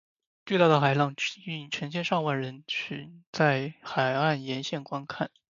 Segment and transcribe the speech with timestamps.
[0.47, 5.29] 巨大的海浪吸引到成千上万人取在海岸沿线观看。